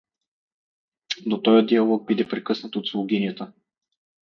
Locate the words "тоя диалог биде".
1.41-2.27